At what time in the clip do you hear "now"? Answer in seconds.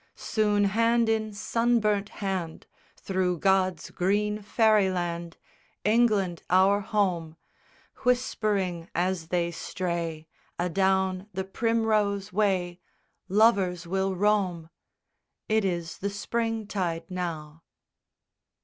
17.11-17.61